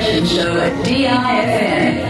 Vibration 0.00 0.24
Show 0.24 0.56
at 0.56 0.72
DIFM. 0.86 2.09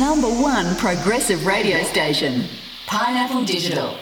Number 0.00 0.28
one 0.28 0.74
progressive 0.76 1.44
radio 1.44 1.82
station, 1.82 2.44
Pineapple 2.86 3.44
Digital. 3.44 3.99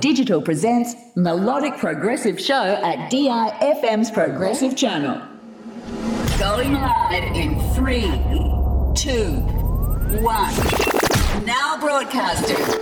Digital 0.00 0.40
presents 0.40 0.94
Melodic 1.16 1.76
Progressive 1.78 2.40
Show 2.40 2.54
at 2.54 3.10
DIFM's 3.10 4.10
Progressive 4.10 4.76
Channel. 4.76 5.20
Going 6.38 6.74
live 6.74 7.24
in 7.34 7.58
three, 7.74 8.02
two, 8.94 9.40
one. 10.22 10.54
Now 11.44 11.78
broadcasting. 11.80 12.77